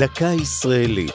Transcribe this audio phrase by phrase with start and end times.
[0.00, 1.12] דקה ישראלית.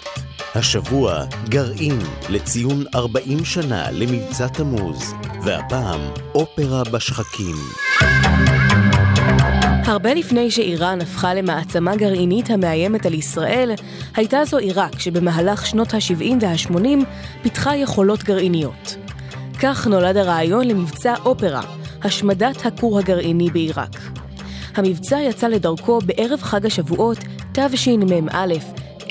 [0.56, 5.14] השבוע גרעין לציון 40 שנה למבצע תמוז,
[5.44, 6.00] והפעם
[6.36, 7.56] אופרה בשחקים.
[9.86, 13.72] הרבה לפני שאיראן הפכה למעצמה גרעינית המאיימת על ישראל,
[14.16, 17.06] הייתה זו עיראק שבמהלך שנות ה-70 וה-80
[17.44, 18.96] פיתחה יכולות גרעיניות.
[19.62, 21.62] כך נולד הרעיון למבצע אופרה,
[22.04, 24.00] השמדת הכור הגרעיני בעיראק.
[24.76, 27.18] המבצע יצא לדרכו בערב חג השבועות
[27.56, 28.54] תשמ"א,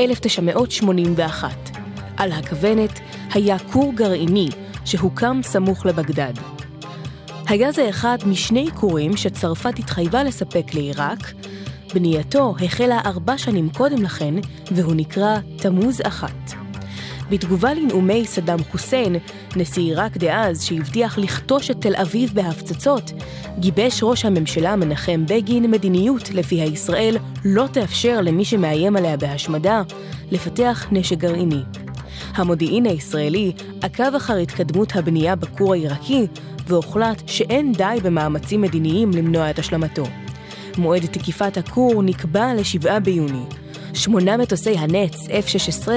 [0.00, 1.70] 1981.
[2.16, 3.00] על הכוונת
[3.32, 4.48] היה כור גרעיני
[4.84, 6.32] שהוקם סמוך לבגדד.
[7.48, 11.32] היה זה אחד משני כורים שצרפת התחייבה לספק לעיראק.
[11.94, 14.34] בנייתו החלה ארבע שנים קודם לכן,
[14.72, 16.63] והוא נקרא תמוז אחת.
[17.30, 19.16] בתגובה לנאומי סדאם חוסיין,
[19.56, 23.12] נשיא עיראק דאז, שהבטיח לכתוש את תל אביב בהפצצות,
[23.58, 29.82] גיבש ראש הממשלה מנחם בגין מדיניות לפיה ישראל לא תאפשר למי שמאיים עליה בהשמדה
[30.30, 31.62] לפתח נשק גרעיני.
[32.34, 33.52] המודיעין הישראלי
[33.82, 36.26] עקב אחר התקדמות הבנייה בכור העיראקי,
[36.66, 40.04] והוחלט שאין די במאמצים מדיניים למנוע את השלמתו.
[40.78, 43.44] מועד תקיפת הכור נקבע ל-7 ביוני.
[43.94, 45.88] שמונה מטוסי הנץ F-16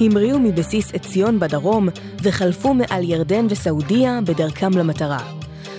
[0.00, 1.88] המריאו מבסיס עציון בדרום
[2.22, 5.32] וחלפו מעל ירדן וסעודיה בדרכם למטרה.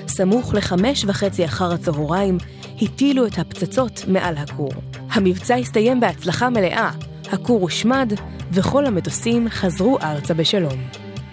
[0.07, 2.37] סמוך לחמש וחצי אחר הצהריים
[2.81, 4.71] הטילו את הפצצות מעל הכור.
[5.11, 6.91] המבצע הסתיים בהצלחה מלאה,
[7.31, 8.13] הכור הושמד
[8.51, 10.79] וכל המטוסים חזרו ארצה בשלום.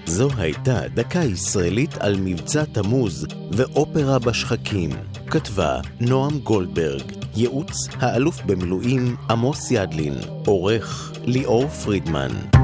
[0.07, 4.91] זו הייתה דקה ישראלית על מבצע תמוז ואופרה בשחקים.
[5.27, 10.15] כתבה נועם גולדברג, ייעוץ האלוף במילואים עמוס ידלין,
[10.47, 12.62] עורך ליאור פרידמן.